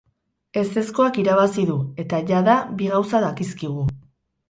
Ezezkoak 0.61 1.19
irabazi 1.25 1.67
du, 1.69 1.77
eta 2.07 2.25
jada 2.33 2.59
bi 2.83 2.91
gauza 2.97 3.25
dakizkigu. 3.29 3.89